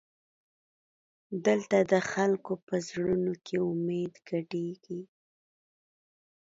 [1.45, 5.01] دلته د خلکو په زړونو کې امید ګډېږي.